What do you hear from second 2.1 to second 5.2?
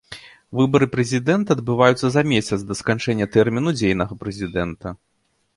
за месяц да сканчэння тэрміну дзейнага прэзідэнта.